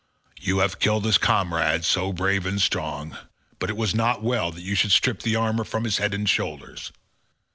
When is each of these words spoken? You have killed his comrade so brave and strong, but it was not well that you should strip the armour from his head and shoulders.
You 0.39 0.57
have 0.61 0.79
killed 0.79 1.05
his 1.05 1.19
comrade 1.19 1.85
so 1.85 2.11
brave 2.11 2.47
and 2.47 2.59
strong, 2.59 3.17
but 3.59 3.69
it 3.69 3.77
was 3.77 3.93
not 3.93 4.23
well 4.23 4.51
that 4.51 4.63
you 4.63 4.73
should 4.73 4.91
strip 4.91 5.21
the 5.21 5.35
armour 5.35 5.63
from 5.63 5.83
his 5.83 5.99
head 5.99 6.15
and 6.15 6.27
shoulders. 6.27 6.91